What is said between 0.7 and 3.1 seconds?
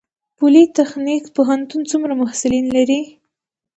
تخنیک پوهنتون څومره محصلین لري؟